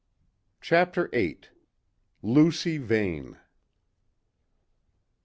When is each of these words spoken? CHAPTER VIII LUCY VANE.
CHAPTER 0.61 1.09
VIII 1.09 1.41
LUCY 2.23 2.79
VANE. 2.79 3.37